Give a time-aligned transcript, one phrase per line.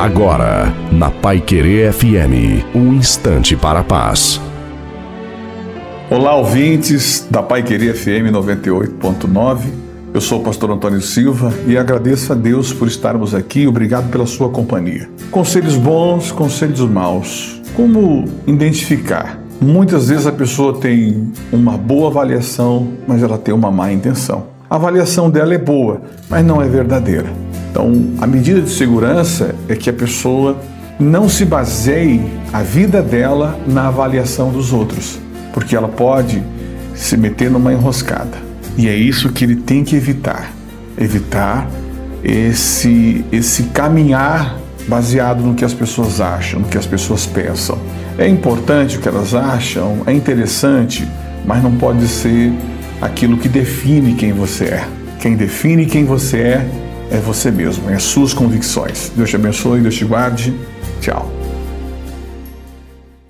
[0.00, 4.40] Agora, na Pai Querer FM, um instante para a paz.
[6.08, 9.66] Olá, ouvintes da Pai Querer FM 98.9.
[10.14, 13.66] Eu sou o pastor Antônio Silva e agradeço a Deus por estarmos aqui.
[13.66, 15.06] Obrigado pela sua companhia.
[15.30, 17.60] Conselhos bons, conselhos maus.
[17.76, 19.38] Como identificar?
[19.60, 24.46] Muitas vezes a pessoa tem uma boa avaliação, mas ela tem uma má intenção.
[24.70, 27.49] A avaliação dela é boa, mas não é verdadeira.
[27.70, 30.58] Então, a medida de segurança é que a pessoa
[30.98, 32.20] não se baseie
[32.52, 35.20] a vida dela na avaliação dos outros,
[35.52, 36.42] porque ela pode
[36.96, 38.36] se meter numa enroscada.
[38.76, 40.50] E é isso que ele tem que evitar.
[40.98, 41.70] Evitar
[42.24, 47.78] esse esse caminhar baseado no que as pessoas acham, no que as pessoas pensam.
[48.18, 51.08] É importante o que elas acham, é interessante,
[51.46, 52.52] mas não pode ser
[53.00, 54.88] aquilo que define quem você é.
[55.20, 59.10] Quem define quem você é é você mesmo, é as suas convicções.
[59.14, 60.54] Deus te abençoe, Deus te guarde.
[61.00, 61.39] Tchau.